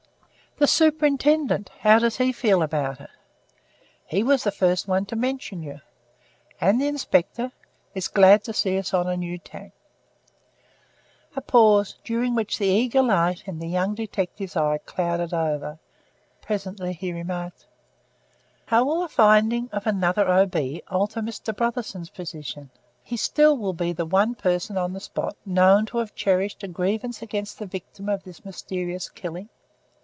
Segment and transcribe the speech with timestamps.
[0.57, 3.09] "The Superintendent how does he feel about it?"
[4.05, 5.81] "He was the first one to mention you."
[6.59, 7.51] "And the Inspector?"
[7.95, 9.71] "Is glad to see us on a new tack."
[11.35, 15.79] A pause, during which the eager light in the young detective's eye clouded over.
[16.43, 17.65] Presently he remarked:
[18.67, 20.45] "How will the finding of another O.
[20.45, 20.83] B.
[20.89, 21.55] alter Mr.
[21.57, 22.69] Brotherson's position?
[23.01, 26.67] He still will be the one person on the spot, known to have cherished a
[26.67, 29.49] grievance against the victim of this mysterious killing.